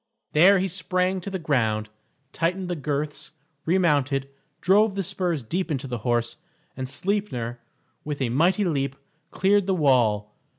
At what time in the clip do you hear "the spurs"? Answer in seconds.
4.95-5.43